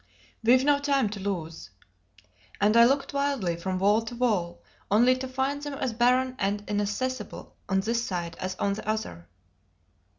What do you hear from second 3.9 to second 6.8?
to wall, only to find them as barren and